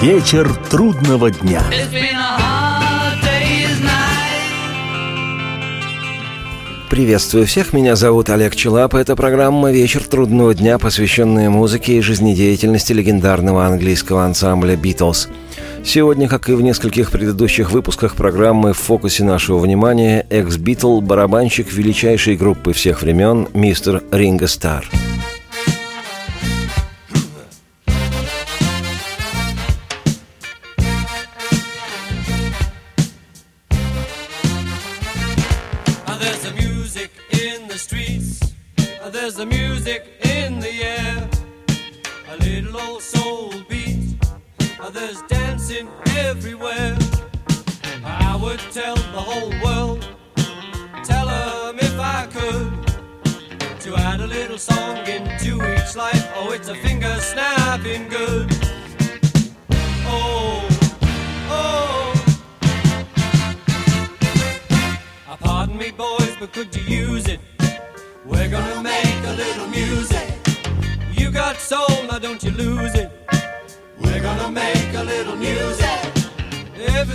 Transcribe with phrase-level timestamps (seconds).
[0.00, 1.60] Вечер трудного дня.
[6.88, 8.94] Приветствую всех, меня зовут Олег Челап.
[8.94, 15.28] Это программа «Вечер трудного дня», посвященная музыке и жизнедеятельности легендарного английского ансамбля «Битлз».
[15.84, 22.36] Сегодня, как и в нескольких предыдущих выпусках программы, в фокусе нашего внимания экс-битл, барабанщик величайшей
[22.36, 24.46] группы всех времен, мистер Ринго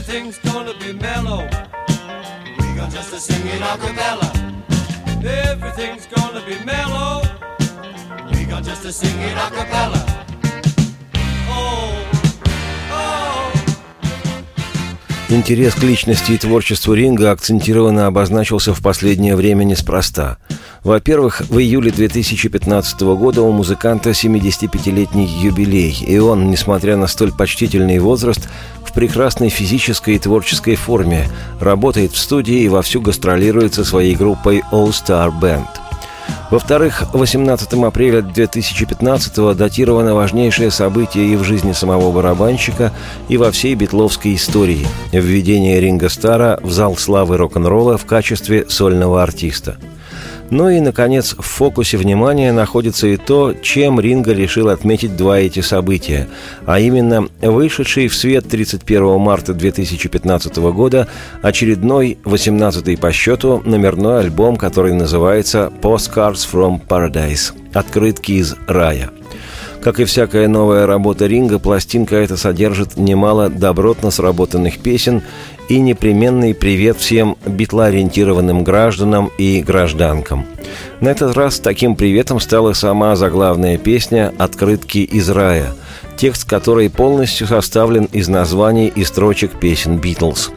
[0.03, 0.63] Стар.
[15.29, 20.37] Интерес к личности и творчеству Ринга акцентированно обозначился в последнее время неспроста.
[20.83, 27.99] Во-первых, в июле 2015 года у музыканта 75-летний юбилей, и он, несмотря на столь почтительный
[27.99, 28.49] возраст,
[28.83, 31.29] в прекрасной физической и творческой форме,
[31.61, 35.67] работает в студии и вовсю гастролирует со своей группой All Star Band–
[36.51, 42.93] во-вторых, 18 апреля 2015 датировано важнейшее событие и в жизни самого барабанщика,
[43.27, 49.23] и во всей битловской истории– введение Ринга Стара в зал славы рок-н-ролла в качестве сольного
[49.23, 49.77] артиста–
[50.53, 55.61] ну и, наконец, в фокусе внимания находится и то, чем Ринго решил отметить два эти
[55.61, 56.27] события,
[56.67, 61.07] а именно вышедший в свет 31 марта 2015 года
[61.41, 69.09] очередной, 18-й по счету, номерной альбом, который называется «Postcards from Paradise»– «Открытки из рая».
[69.83, 75.21] Как и всякая новая работа Ринга, пластинка эта содержит немало добротно сработанных песен
[75.67, 80.45] и непременный привет всем битлоориентированным гражданам и гражданкам.
[81.01, 85.73] На этот раз таким приветом стала сама заглавная песня «Открытки из рая»,
[86.15, 90.51] текст которой полностью составлен из названий и строчек песен «Битлз».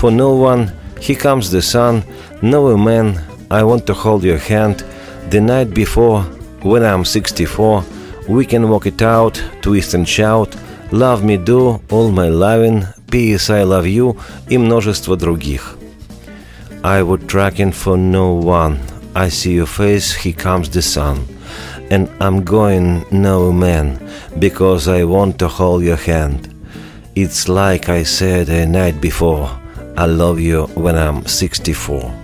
[0.00, 2.04] «For no one», «Here comes the sun»,
[2.40, 3.18] «No man»,
[3.50, 4.82] «I want to hold your hand»,
[5.30, 6.24] «The night before»,
[6.62, 7.84] «When I'm 64»,
[8.29, 10.55] «We can walk it out», «Twist and shout»,
[10.91, 13.49] «Love me do», «All my loving», P.S.
[13.49, 14.17] I Love You
[14.49, 15.77] и множество других.
[16.83, 18.79] I would tracking for no one.
[19.15, 21.25] I see your face, here comes the sun.
[21.89, 23.99] And I'm going no man,
[24.39, 26.53] because I want to hold your hand.
[27.15, 29.49] It's like I said a night before.
[29.95, 32.18] I love you when I'm 64.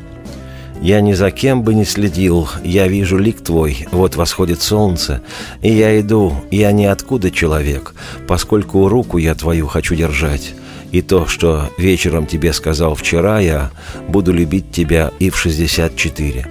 [0.86, 5.20] Я ни за кем бы не следил, я вижу лик твой, вот восходит солнце,
[5.60, 7.92] и я иду, я ниоткуда человек,
[8.28, 10.54] поскольку руку я твою хочу держать.
[10.92, 13.72] И то, что вечером тебе сказал вчера, я
[14.06, 16.46] буду любить тебя и в 64.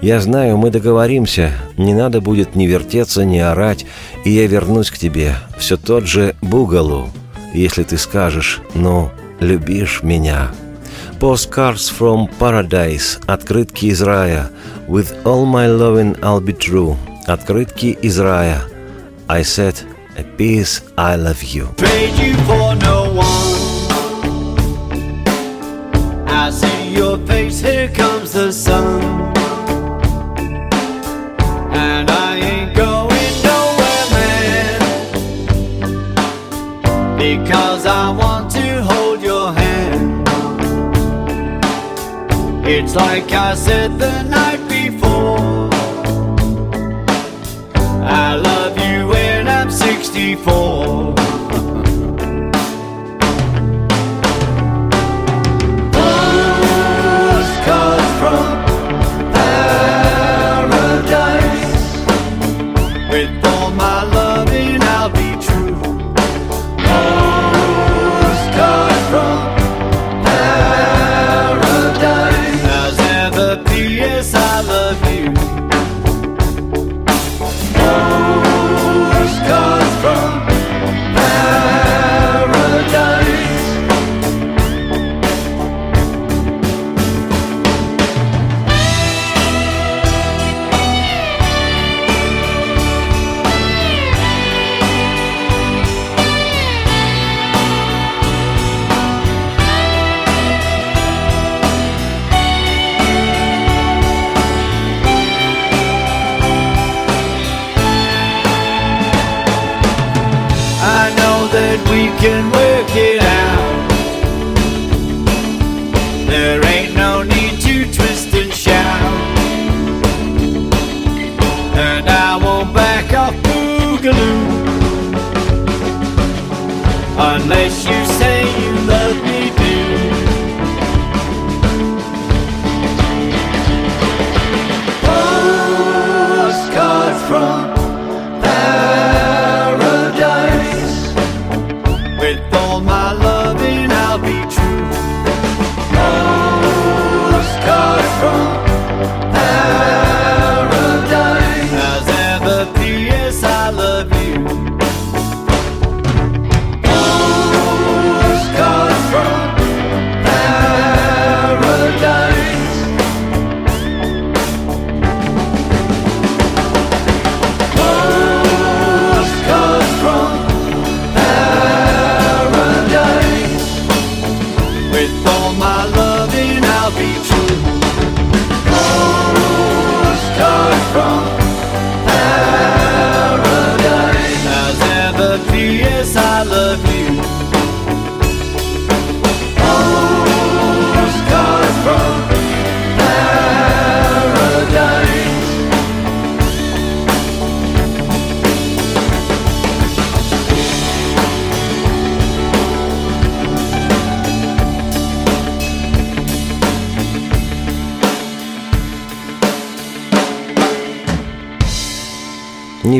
[0.00, 3.84] Я знаю, мы договоримся, не надо будет ни вертеться, ни орать,
[4.24, 7.10] и я вернусь к тебе, все тот же Бугалу,
[7.52, 9.10] если ты скажешь, ну,
[9.40, 10.52] любишь меня».
[11.21, 14.49] Postcards from Paradise, открытки из рая.
[14.87, 16.95] With all my loving I'll be true.
[17.25, 18.61] Открытки из рая.
[19.29, 19.75] I said,
[20.17, 21.67] a peace I love you.
[21.77, 23.27] Trade you for no one.
[26.27, 29.01] I see your face, here comes the sun.
[31.73, 34.79] And I ain't going nowhere, man.
[37.17, 38.40] Because I want
[42.64, 45.68] It's like I said the night before.
[48.04, 51.21] I love you when I'm 64.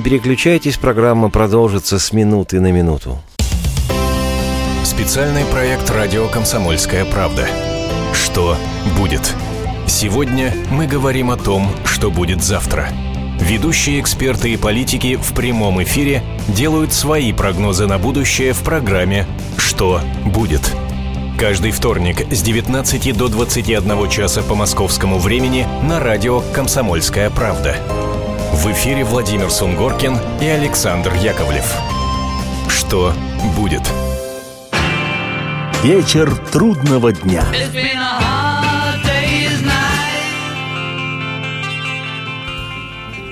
[0.03, 3.19] Переключайтесь, программа продолжится с минуты на минуту.
[4.85, 7.47] Специальный проект «Радио Комсомольская правда».
[8.13, 8.57] Что
[8.99, 9.35] будет?
[9.87, 12.89] Сегодня мы говорим о том, что будет завтра.
[13.41, 19.27] Ведущие эксперты и политики в прямом эфире делают свои прогнозы на будущее в программе
[19.57, 20.63] «Что будет?».
[21.39, 27.77] Каждый вторник с 19 до 21 часа по московскому времени на радио «Комсомольская правда».
[28.53, 31.75] В эфире Владимир Сунгоркин и Александр Яковлев.
[32.69, 33.13] Что
[33.57, 33.83] будет?
[35.83, 37.45] Вечер трудного дня.
[37.53, 38.42] It's been a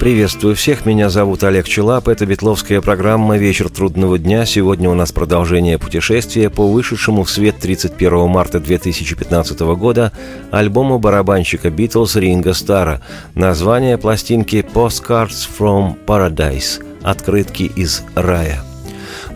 [0.01, 4.47] Приветствую всех, меня зовут Олег Челап, это Ветловская программа «Вечер трудного дня».
[4.47, 10.11] Сегодня у нас продолжение путешествия по вышедшему в свет 31 марта 2015 года
[10.51, 13.03] альбому барабанщика Битлз Ринга Стара.
[13.35, 18.70] Название пластинки «Postcards from Paradise»– «Открытки из рая».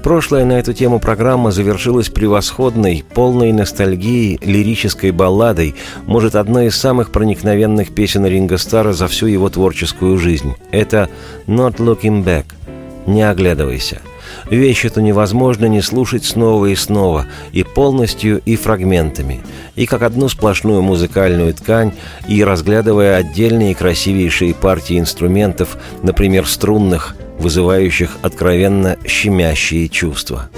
[0.04, 7.10] Прошлая на эту тему программа завершилась превосходной, полной ностальгии, лирической балладой, может, одной из самых
[7.10, 10.56] проникновенных песен Ринга Стара за всю его творческую жизнь.
[10.70, 11.08] Это
[11.46, 12.44] «Not Looking Back»–
[13.06, 14.02] «Не оглядывайся».
[14.50, 19.42] Вещь эту невозможно не слушать снова и снова, и полностью, и фрагментами,
[19.74, 21.92] и как одну сплошную музыкальную ткань,
[22.28, 30.48] и разглядывая отдельные красивейшие партии инструментов, например, струнных, вызывающих откровенно щемящие чувства.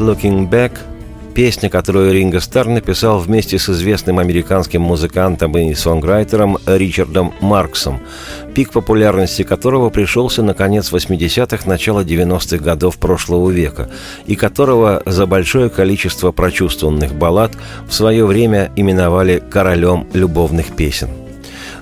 [0.00, 0.72] Looking Back»
[1.34, 8.00] Песня, которую Ринго Стар написал вместе с известным американским музыкантом и сонграйтером Ричардом Марксом,
[8.54, 13.88] пик популярности которого пришелся на конец 80-х, начало 90-х годов прошлого века,
[14.26, 17.52] и которого за большое количество прочувствованных баллад
[17.88, 21.19] в свое время именовали «королем любовных песен».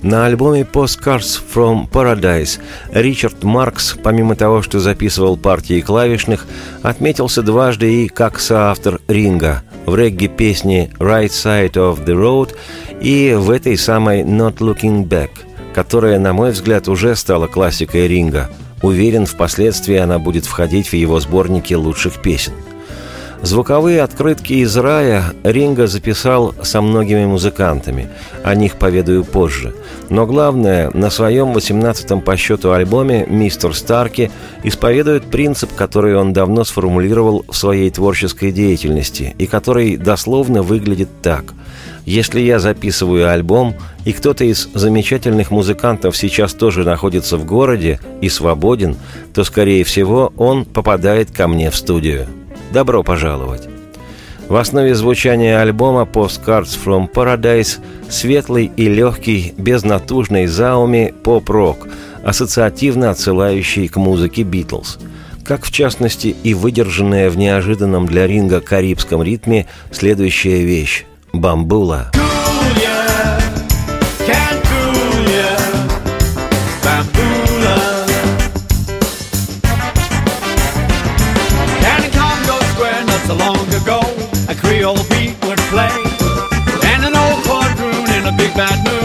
[0.02, 2.60] На альбоме Postcards from Paradise
[2.92, 6.46] Ричард Маркс, помимо того, что записывал партии клавишных,
[6.82, 12.54] отметился дважды и как соавтор ринга в регги-песне «Right Side of the Road»
[13.00, 15.30] и в этой самой «Not Looking Back»,
[15.74, 18.48] которая, на мой взгляд, уже стала классикой ринга.
[18.82, 22.52] Уверен, впоследствии она будет входить в его сборники лучших песен–
[23.42, 28.08] Звуковые открытки из рая Ринга записал со многими музыкантами.
[28.42, 29.74] О них поведаю позже.
[30.08, 34.32] Но главное, на своем 18-м по счету альбоме «Мистер Старки»
[34.64, 41.54] исповедует принцип, который он давно сформулировал в своей творческой деятельности и который дословно выглядит так.
[42.04, 48.28] Если я записываю альбом, и кто-то из замечательных музыкантов сейчас тоже находится в городе и
[48.28, 48.96] свободен,
[49.32, 52.26] то, скорее всего, он попадает ко мне в студию.
[52.72, 53.68] Добро пожаловать!
[54.48, 61.86] В основе звучания альбома Postcards from Paradise светлый и легкий, без натужной зауми поп-рок,
[62.24, 64.98] ассоциативно отсылающий к музыке Битлз,
[65.44, 72.10] как в частности и выдержанная в неожиданном для ринга карибском ритме следующая вещь– «Бамбула».
[88.54, 88.97] bad news.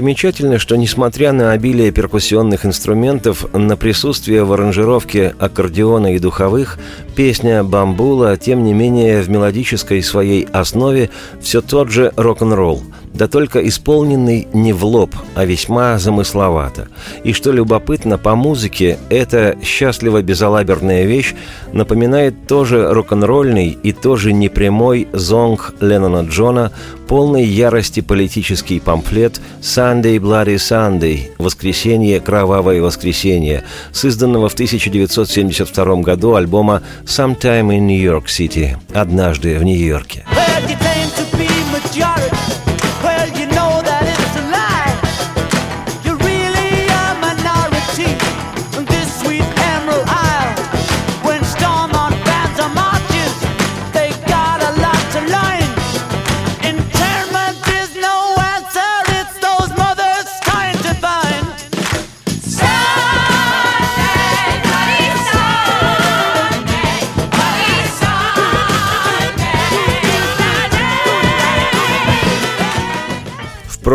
[0.00, 6.78] Примечательно, что несмотря на обилие перкуссионных инструментов, на присутствие в аранжировке аккордеона и духовых,
[7.16, 11.10] песня «Бамбула», тем не менее, в мелодической своей основе
[11.42, 16.88] все тот же рок-н-ролл– да только исполненный не в лоб, а весьма замысловато.
[17.24, 21.34] И что любопытно, по музыке эта счастливо безалаберная вещь
[21.72, 26.72] напоминает тоже рок-н-ролльный и тоже непрямой зонг Леннона Джона,
[27.08, 36.82] полный ярости политический памфлет «Sunday Bloody Sunday» «Воскресенье, кровавое воскресенье», созданного в 1972 году альбома
[37.04, 40.24] «Sometime in New York City» «Однажды в Нью-Йорке».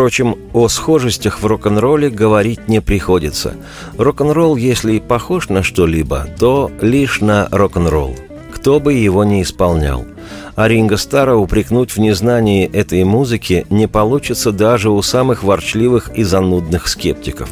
[0.06, 3.54] Впрочем, о схожестях в рок-н-ролле говорить не приходится.
[3.98, 8.14] Рок-н-ролл, если и похож на что-либо, то лишь на рок-н-ролл.
[8.54, 10.04] Кто бы его не исполнял.
[10.54, 16.22] А Ринго Стара упрекнуть в незнании этой музыки не получится даже у самых ворчливых и
[16.22, 17.48] занудных скептиков.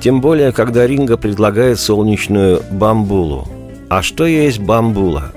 [0.00, 3.46] Тем более, когда Ринго предлагает солнечную бамбулу.
[3.90, 5.34] А что есть бамбула?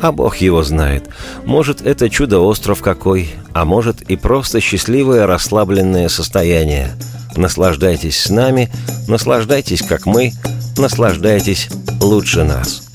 [0.00, 1.04] А бог его знает.
[1.44, 6.92] Может, это чудо-остров какой, а может и просто счастливое расслабленное состояние.
[7.36, 8.70] Наслаждайтесь с нами,
[9.08, 10.32] наслаждайтесь как мы,
[10.76, 11.68] наслаждайтесь
[12.00, 12.89] лучше нас.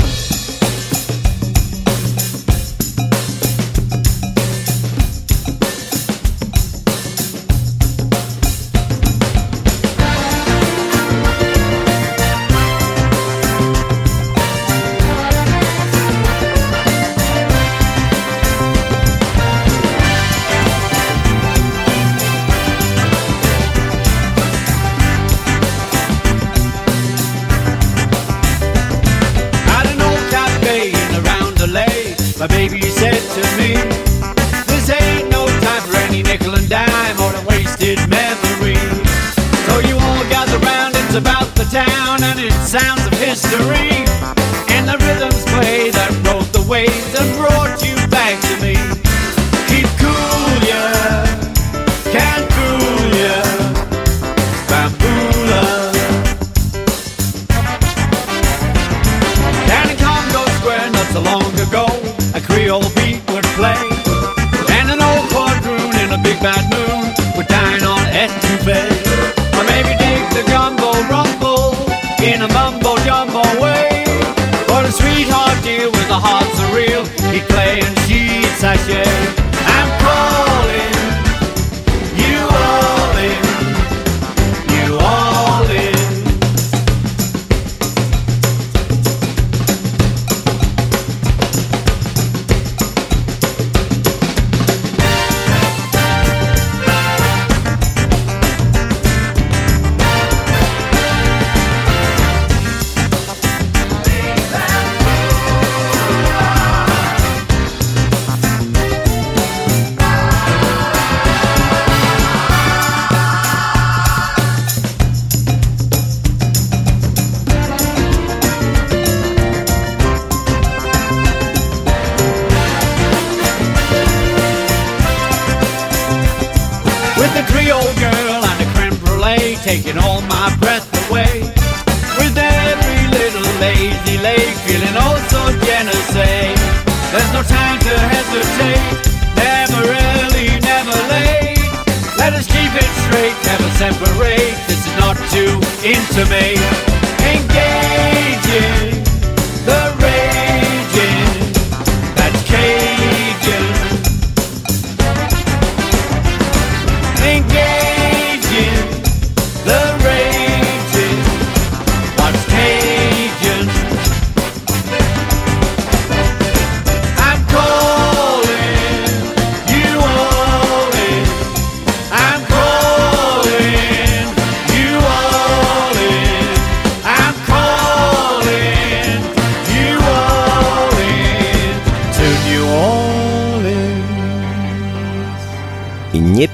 [43.36, 43.95] mystery.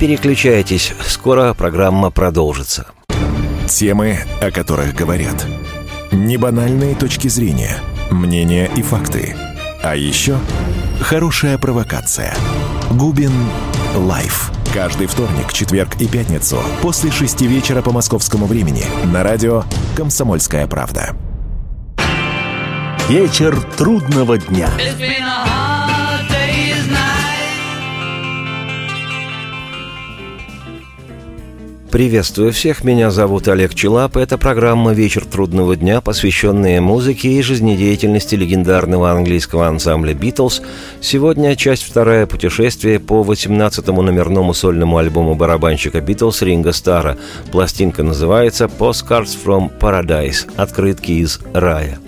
[0.01, 2.87] Переключайтесь, скоро программа продолжится.
[3.67, 5.45] Темы, о которых говорят.
[6.11, 7.77] Небанальные точки зрения,
[8.09, 9.35] мнения и факты.
[9.83, 10.39] А еще
[11.01, 12.33] хорошая провокация.
[12.89, 13.31] Губин
[13.95, 14.51] Live.
[14.73, 21.15] Каждый вторник, четверг и пятницу после шести вечера по московскому времени на радио «Комсомольская правда».
[23.07, 24.67] Вечер трудного дня.
[24.79, 25.80] It's been a hard
[31.91, 34.15] Приветствую всех, меня зовут Олег Челап.
[34.15, 40.61] Это программа «Вечер трудного дня», посвященная музыке и жизнедеятельности легендарного английского ансамбля «Битлз».
[41.01, 47.17] Сегодня часть вторая путешествие по 18-му номерному сольному альбому барабанщика «Битлз» Ринга Стара.
[47.51, 51.99] Пластинка называется «Postcards from Paradise»– «Открытки из рая».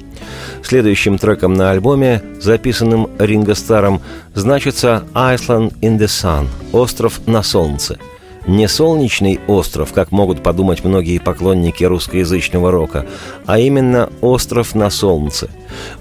[0.63, 4.01] Следующим треком на альбоме, записанным Ринго Старом,
[4.33, 7.97] значится «Iceland in the Sun»– «Остров на солнце».
[8.47, 13.05] Не солнечный остров, как могут подумать многие поклонники русскоязычного рока,
[13.45, 15.49] а именно остров на солнце.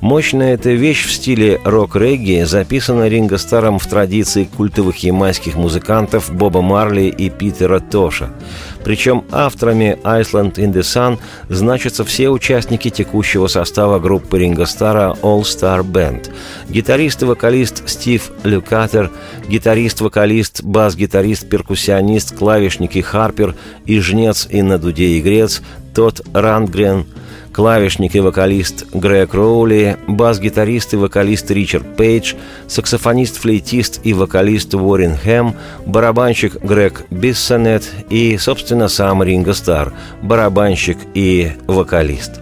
[0.00, 6.62] Мощная эта вещь в стиле рок-регги записана Ринго Старом в традиции культовых ямайских музыкантов Боба
[6.62, 8.30] Марли и Питера Тоша.
[8.84, 15.42] Причем авторами Iceland in the Sun значатся все участники текущего состава группы Ринго Стара All
[15.42, 16.30] Star Band.
[16.68, 19.10] Гитарист и вокалист Стив Люкатер,
[19.48, 23.54] гитарист-вокалист, бас-гитарист, перкуссионист, клавишник и харпер,
[23.86, 25.62] и жнец и на дуде игрец
[25.94, 27.06] Тот Рандгрен–
[27.52, 32.34] клавишник и вокалист Грег Роули, бас-гитарист и вокалист Ричард Пейдж,
[32.66, 35.54] саксофонист-флейтист и вокалист Уоррен Хэм,
[35.86, 42.40] барабанщик Грег Биссонет и, собственно, сам Ринго Стар, барабанщик и вокалист.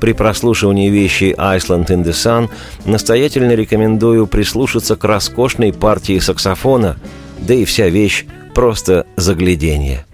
[0.00, 2.50] При прослушивании вещи «Iceland in the Sun»
[2.84, 6.96] настоятельно рекомендую прислушаться к роскошной партии саксофона,
[7.38, 10.04] да и вся вещь просто загляденье.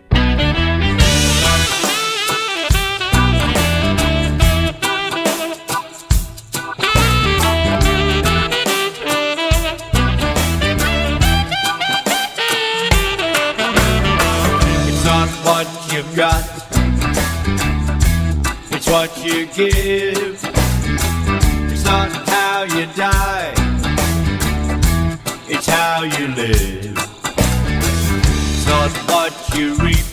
[16.16, 16.44] Got,
[18.70, 20.40] it's what you give.
[21.72, 23.52] It's not how you die,
[25.48, 26.96] it's how you live.
[28.54, 30.06] It's not what you reap,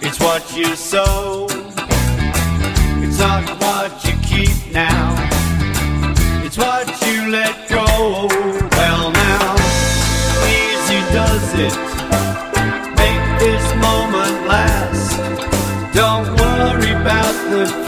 [0.00, 1.63] it's what you sow.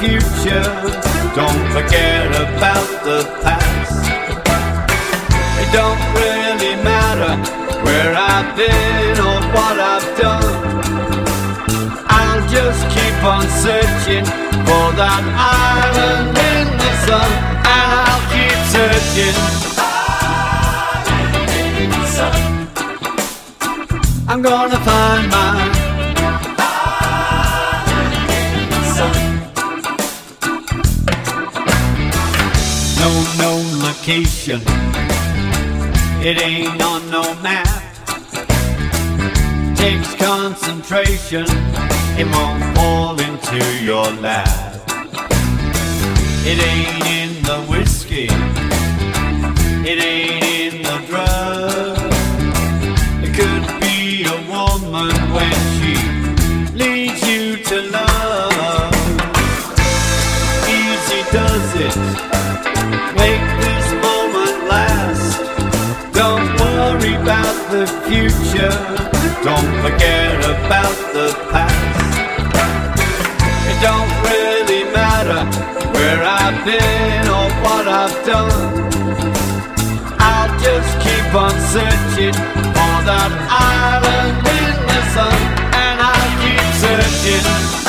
[0.01, 0.67] Future.
[1.35, 4.05] Don't forget about the past.
[5.63, 7.33] It don't really matter
[7.85, 10.55] where I've been or what I've done.
[12.09, 14.27] I'll just keep on searching
[14.67, 15.25] for that
[15.65, 17.31] island in the sun,
[17.75, 19.37] and I'll keep searching.
[21.09, 21.51] Island
[21.83, 22.41] in the sun.
[24.29, 25.76] I'm gonna find mine.
[34.07, 34.61] Location.
[36.25, 37.67] It ain't on no map.
[39.77, 41.45] Takes concentration.
[42.17, 44.49] It won't fall into your lap.
[46.45, 48.29] It ain't in the whiskey.
[70.67, 72.19] About the past.
[73.71, 75.41] It don't really matter
[75.95, 78.51] where I've been or what I've done.
[80.19, 82.35] I'll just keep on searching
[82.75, 85.39] for that island in the sun,
[85.85, 87.86] and I'll keep searching.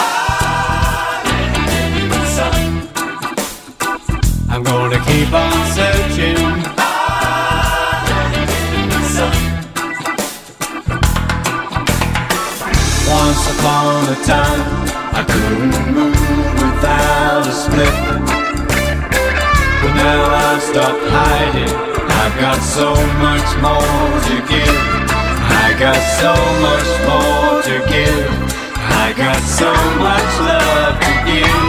[14.09, 16.15] A time, I couldn't move
[16.63, 17.91] without a split.
[19.81, 21.75] But now I've stopped hiding.
[22.21, 24.79] I've got so much more to give.
[25.51, 28.27] I got so much more to give.
[29.03, 31.66] I got so much love to give.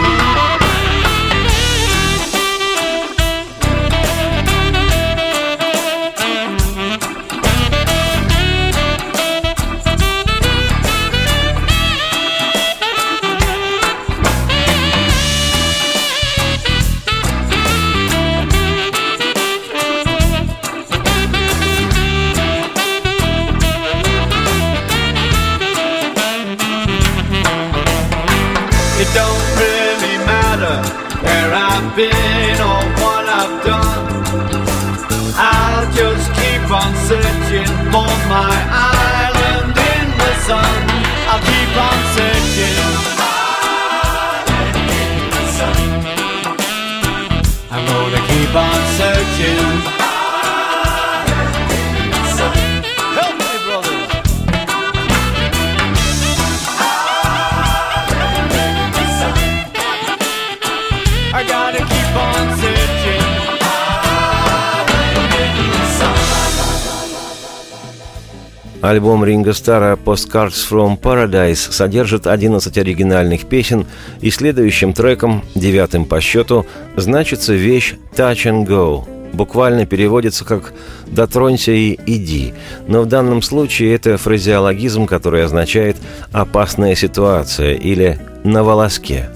[68.89, 73.85] Альбом Ринга Стара «Postcards from Paradise» содержит 11 оригинальных песен,
[74.19, 79.07] и следующим треком, девятым по счету, значится вещь «Touch and Go».
[79.31, 80.73] Буквально переводится как
[81.05, 82.55] «дотронься и иди»,
[82.87, 85.97] но в данном случае это фразеологизм, который означает
[86.31, 89.29] «опасная ситуация» или «на волоске».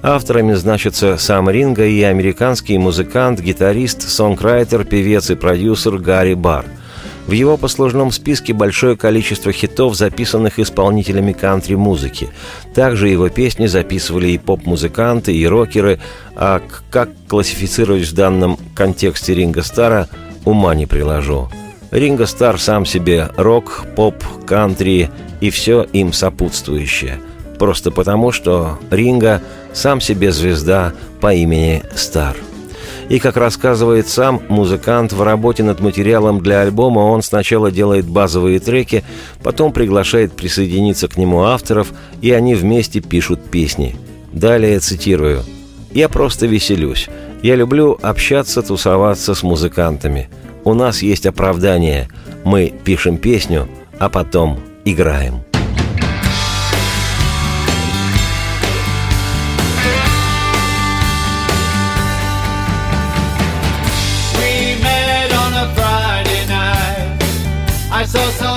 [0.00, 6.66] Авторами значатся сам Ринго и американский музыкант, гитарист, сонграйтер, певец и продюсер Гарри Барр.
[7.26, 12.30] В его послужном списке большое количество хитов, записанных исполнителями кантри-музыки.
[12.74, 16.00] Также его песни записывали и поп-музыканты, и рокеры,
[16.34, 20.08] а как классифицировать в данном контексте Ринга Стара,
[20.44, 21.48] ума не приложу.
[21.92, 27.20] Ринго Стар сам себе рок, поп, кантри и все им сопутствующее.
[27.58, 29.40] Просто потому, что Ринго
[29.72, 32.36] сам себе звезда по имени Стар.
[33.12, 38.58] И, как рассказывает сам музыкант, в работе над материалом для альбома он сначала делает базовые
[38.58, 39.04] треки,
[39.42, 43.96] потом приглашает присоединиться к нему авторов, и они вместе пишут песни.
[44.32, 45.42] Далее цитирую.
[45.92, 47.10] «Я просто веселюсь.
[47.42, 50.30] Я люблю общаться, тусоваться с музыкантами.
[50.64, 52.08] У нас есть оправдание.
[52.44, 55.51] Мы пишем песню, а потом играем».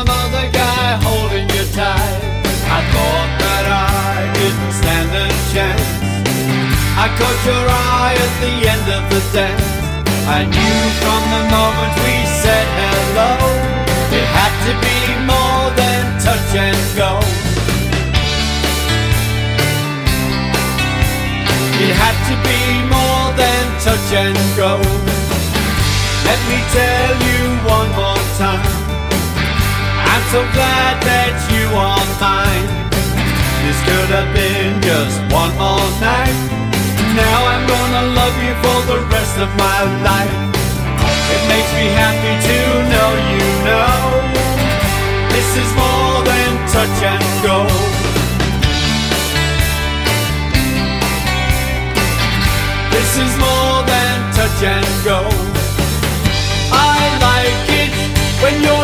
[0.06, 2.22] Saw some other guy holding you tight.
[2.66, 5.88] I thought that I didn't stand a chance.
[6.98, 9.66] I caught your eye at the end of the dance.
[10.28, 13.32] I knew from the moment we said hello,
[14.12, 14.98] it had to be
[15.30, 17.20] more than touch and go.
[21.86, 24.74] It had to be more than touch and go.
[26.26, 27.46] Let me tell you
[30.32, 32.68] so glad that you are mine.
[33.64, 36.40] This could have been just one more night.
[37.16, 40.36] Now I'm gonna love you for the rest of my life.
[41.34, 42.58] It makes me happy to
[42.92, 44.36] know you know
[45.36, 47.58] this is more than touch and go.
[52.96, 55.20] This is more than touch and go.
[56.72, 57.94] I like it
[58.42, 58.75] when you're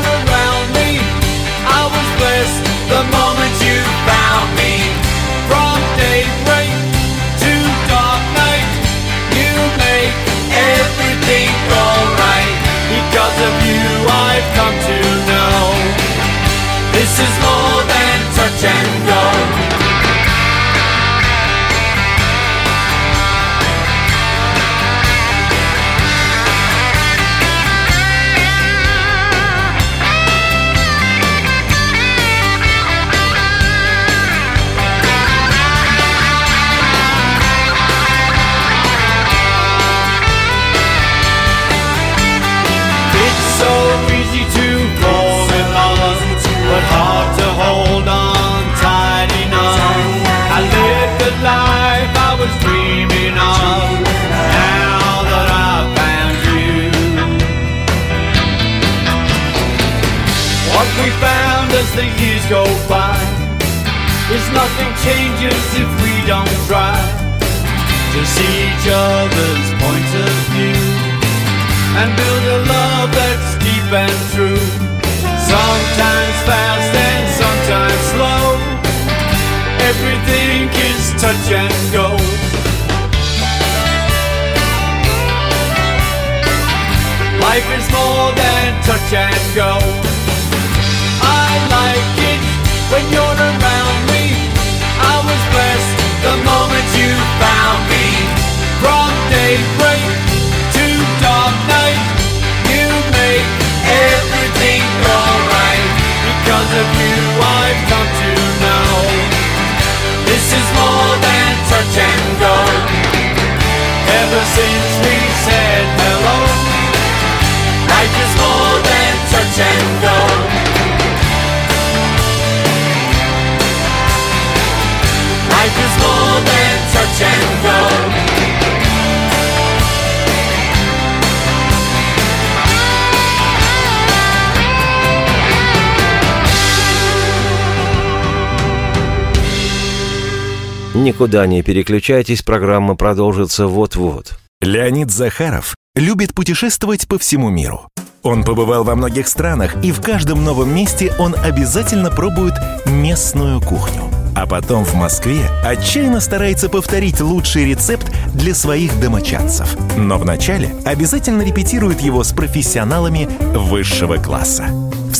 [141.01, 144.37] Никуда не переключайтесь, программа продолжится вот-вот.
[144.61, 147.87] Леонид Захаров любит путешествовать по всему миру.
[148.21, 152.53] Он побывал во многих странах, и в каждом новом месте он обязательно пробует
[152.85, 154.03] местную кухню.
[154.35, 159.75] А потом в Москве отчаянно старается повторить лучший рецепт для своих домочадцев.
[159.97, 164.67] Но вначале обязательно репетирует его с профессионалами высшего класса.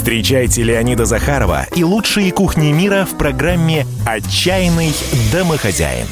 [0.01, 4.95] Встречайте Леонида Захарова и лучшие кухни мира в программе «Отчаянный
[5.31, 6.07] домохозяин».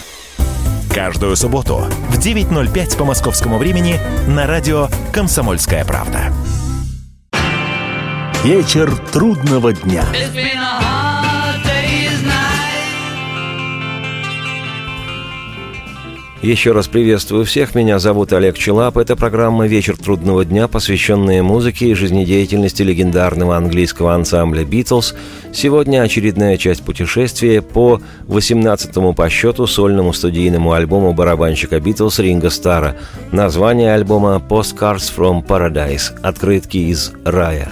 [0.93, 6.32] Каждую субботу в 9.05 по московскому времени на радио «Комсомольская правда».
[8.43, 10.06] Вечер трудного дня.
[16.41, 18.97] Еще раз приветствую всех, меня зовут Олег Челап.
[18.97, 25.15] Это программа «Вечер трудного дня», посвященная музыке и жизнедеятельности легендарного английского ансамбля «Битлз».
[25.52, 32.95] Сегодня очередная часть путешествия по 18-му по счету сольному студийному альбому барабанщика «Битлз» Ринга Стара.
[33.34, 37.69] Название альбома «Postcards from Paradise»– «Открытки из рая».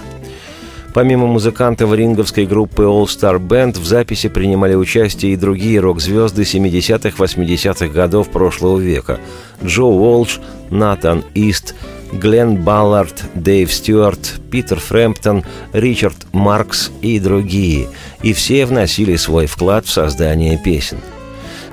[0.98, 7.10] Помимо музыкантов ринговской группы All Star Band в записи принимали участие и другие рок-звезды 70-х,
[7.16, 9.20] 80-х годов прошлого века.
[9.64, 11.76] Джо Уолш, Натан Ист,
[12.10, 17.86] Глен Баллард, Дэйв Стюарт, Питер Фрэмптон, Ричард Маркс и другие.
[18.24, 20.98] И все вносили свой вклад в создание песен.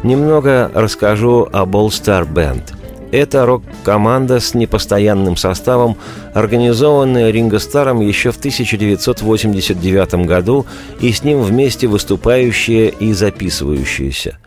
[0.04, 2.62] Немного расскажу об All Star Band–
[3.16, 5.98] это рок-команда с непостоянным составом,
[6.34, 10.66] организованная Ринго Старом еще в 1989 году
[11.00, 14.38] и с ним вместе выступающая и записывающаяся.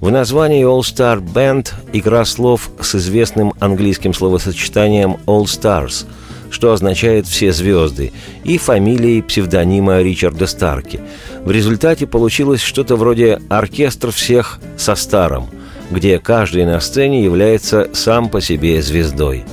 [0.00, 6.06] В названии All Star Band игра слов с известным английским словосочетанием All Stars,
[6.50, 8.12] что означает «все звезды»,
[8.44, 11.00] и фамилией псевдонима Ричарда Старки.
[11.44, 15.48] В результате получилось что-то вроде «оркестр всех со Старом»,
[15.90, 19.44] где каждый на сцене является сам по себе звездой.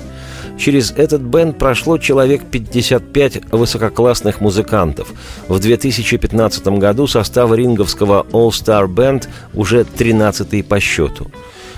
[0.58, 5.12] Через этот бенд прошло человек 55 высококлассных музыкантов.
[5.48, 11.32] В 2015 году состав ринговского All Star Band уже 13-й по счету.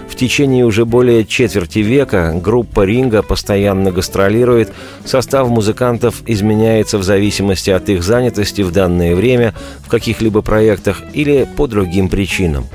[0.08, 4.72] В течение уже более четверти века группа Ринга постоянно гастролирует,
[5.04, 11.48] состав музыкантов изменяется в зависимости от их занятости в данное время в каких-либо проектах или
[11.58, 12.66] по другим причинам.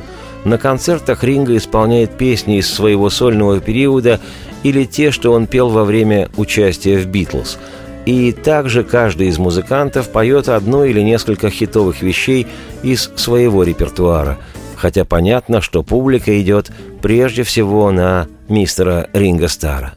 [0.44, 4.20] На концертах Ринга исполняет песни из своего сольного периода
[4.62, 7.58] или те, что он пел во время участия в «Битлз».
[8.06, 12.46] И также каждый из музыкантов поет одно или несколько хитовых вещей
[12.82, 14.38] из своего репертуара–
[14.80, 16.72] хотя понятно, что публика идет
[17.02, 19.92] прежде всего на мистера Ринга Стара.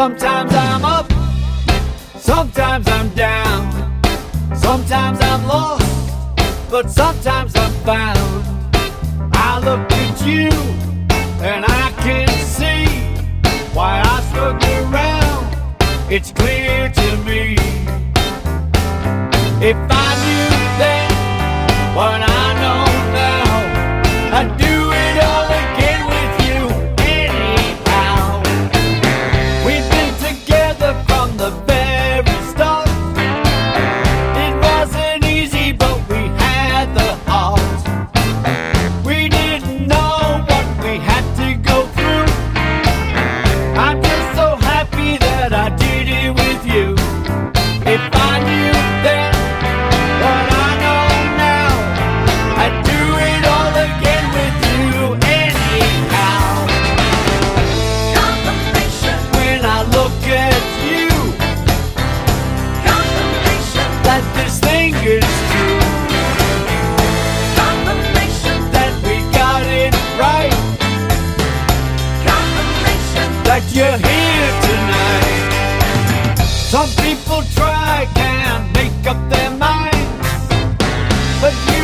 [0.00, 1.12] Sometimes I'm up,
[2.16, 4.00] sometimes I'm down,
[4.56, 5.84] sometimes I'm lost,
[6.70, 8.44] but sometimes I'm found.
[9.34, 10.48] I look at you
[11.44, 12.86] and I can see
[13.74, 16.10] why I stuck around.
[16.10, 17.56] It's clear to me.
[19.60, 20.48] If I knew
[20.80, 21.10] then
[21.94, 22.39] what I
[74.08, 75.60] here tonight.
[76.72, 80.08] Some people try, can't make up their mind.
[81.40, 81.79] but you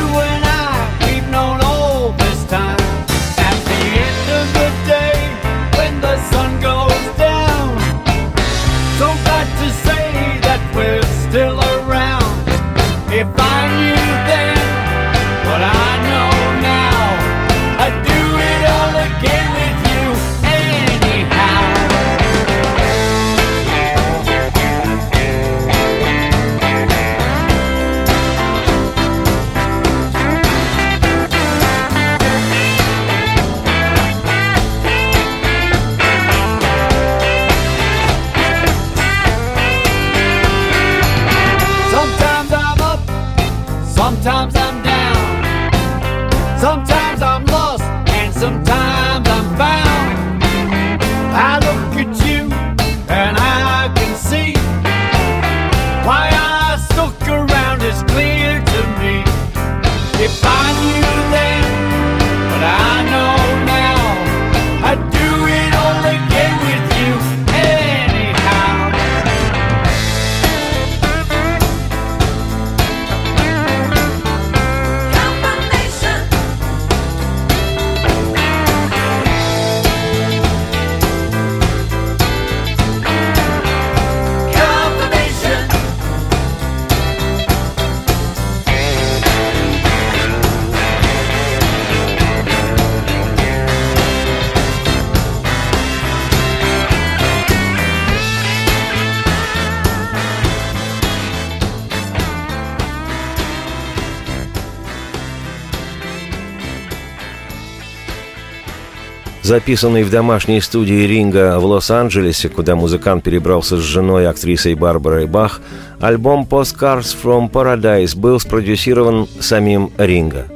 [109.47, 115.61] Записанный в домашней студии Ринга в Лос-Анджелесе, куда музыкант перебрался с женой, актрисой Барбарой Бах,
[116.01, 120.47] альбом «Postcards from Paradise» был спродюсирован самим Ринга.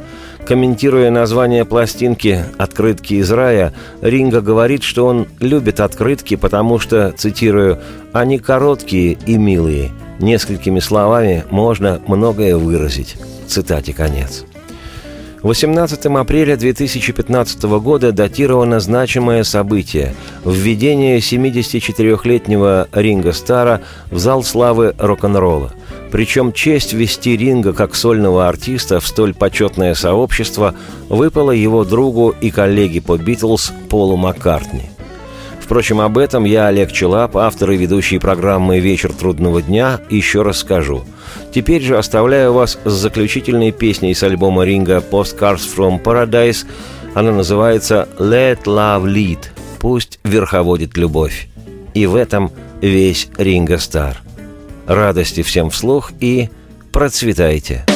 [0.44, 3.72] Комментируя название пластинки «Открытки из рая»,
[4.02, 7.78] Ринга говорит, что он любит открытки, потому что, цитирую,
[8.12, 9.92] «они короткие и милые.
[10.18, 13.16] Несколькими словами можно многое выразить».
[13.46, 14.44] Цитате конец.
[15.42, 20.14] 18 апреля 2015 года датировано значимое событие–
[20.44, 23.80] введение 74-летнего Ринга Стара
[24.10, 25.72] в зал славы рок-н-ролла.
[26.12, 30.74] Причем честь вести Ринга как сольного артиста в столь почетное сообщество
[31.08, 34.90] выпала его другу и коллеге по «Битлз» Полу Маккартни.
[35.58, 41.04] Впрочем, об этом я, Олег Челап, автор и ведущий программы «Вечер трудного дня», еще расскажу.
[41.52, 46.64] Теперь же оставляю вас с заключительной песней с альбома Ринга «Postcards from Paradise».
[47.14, 49.38] Она называется «Let Love Lead»–
[49.80, 51.48] «Пусть верховодит любовь».
[51.94, 54.22] И в этом весь Ринга Стар.
[54.86, 56.50] Радости всем вслух и
[56.92, 57.89] процветайте!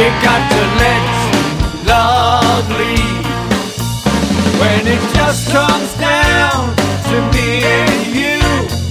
[0.00, 1.02] You got to let
[1.84, 3.26] love lead.
[4.58, 6.74] When it just comes down
[7.10, 8.40] to me and you,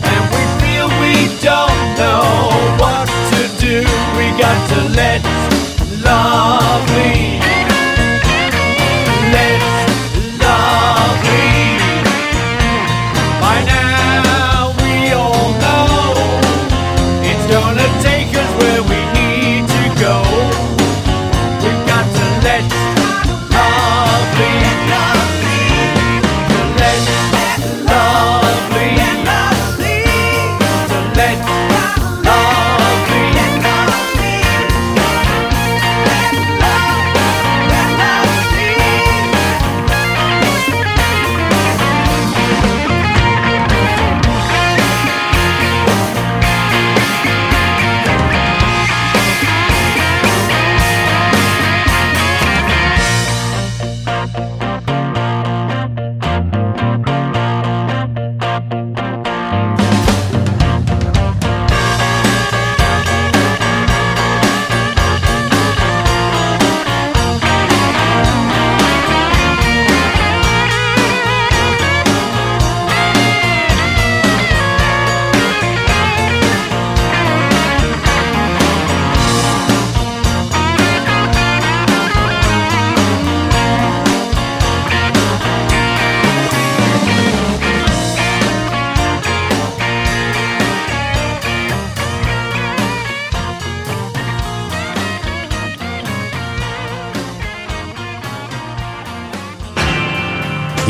[0.05, 3.79] and we feel we don't know what to do,
[4.17, 5.23] we got to let
[6.05, 6.68] love